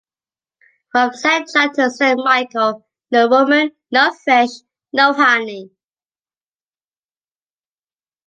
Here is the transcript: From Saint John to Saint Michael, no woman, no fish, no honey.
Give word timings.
From 0.91 1.13
Saint 1.13 1.47
John 1.53 1.75
to 1.75 1.91
Saint 1.91 2.17
Michael, 2.25 2.87
no 3.11 3.27
woman, 3.29 3.69
no 3.91 4.11
fish, 4.11 4.49
no 4.91 5.13
honey. 5.13 5.69